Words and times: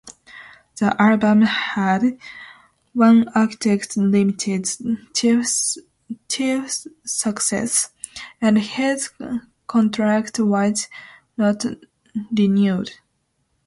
The 0.79 0.99
album 0.99 1.43
had 1.43 2.17
only 2.99 3.27
achieved 3.35 3.95
limited 3.95 4.67
chart 5.13 6.71
success, 7.05 7.91
and 8.41 8.57
his 8.57 9.11
contract 9.67 10.39
was 10.39 10.87
not 11.37 11.65
renewed. 12.35 12.93